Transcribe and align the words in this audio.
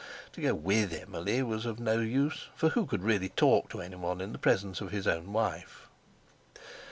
To 0.33 0.41
go 0.41 0.55
with 0.55 0.93
Emily 0.93 1.43
was 1.43 1.67
of 1.67 1.79
no 1.79 1.99
use, 1.99 2.47
for 2.55 2.69
who 2.69 2.87
could 2.87 3.03
really 3.03 3.29
talk 3.29 3.69
to 3.69 3.81
anyone 3.81 4.19
in 4.19 4.31
the 4.31 4.39
presence 4.39 4.81
of 4.81 4.89
his 4.89 5.05
own 5.05 5.31
wife? 5.31 5.87